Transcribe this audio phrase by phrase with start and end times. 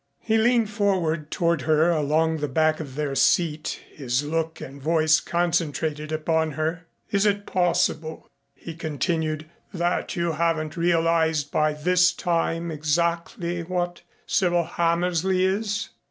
[0.19, 5.19] He leaned forward toward her along the back of their seat, his look and voice
[5.19, 6.87] concentrated upon her.
[7.11, 14.63] "Is it possible," he continued, "that you haven't realized by this time exactly what Cyril
[14.63, 15.89] Hammersley is?"